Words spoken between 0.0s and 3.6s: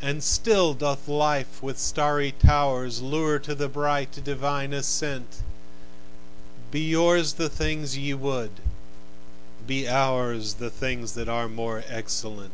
And still doth life with starry towers Lure to